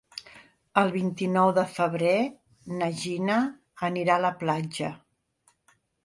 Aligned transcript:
El 0.81 0.87
vint-i-nou 0.93 1.49
de 1.57 1.65
febrer 1.73 2.13
na 2.79 2.87
Gina 3.01 3.35
anirà 3.89 4.15
a 4.15 4.23
la 4.25 4.33
platja. 4.39 4.89